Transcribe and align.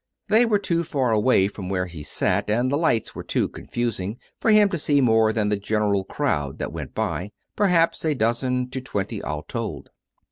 They 0.29 0.47
were 0.47 0.57
too 0.57 0.83
far 0.83 1.11
away 1.11 1.47
from 1.47 1.69
where 1.69 1.85
he 1.85 2.01
sat, 2.01 2.49
and 2.49 2.71
the 2.71 2.75
lights 2.75 3.13
were 3.13 3.21
too 3.23 3.47
confusing, 3.47 4.17
for 4.39 4.49
him 4.49 4.67
to 4.69 4.79
see 4.79 4.99
more 4.99 5.31
than 5.31 5.49
the 5.49 5.57
general 5.59 6.05
crowd 6.05 6.57
that 6.57 6.73
went 6.73 6.95
by— 6.95 7.29
perhaps 7.55 8.01
from 8.01 8.09
a 8.09 8.15
dozen 8.15 8.67
to 8.71 8.81
twenty 8.81 9.21
all 9.21 9.43
told. 9.43 9.91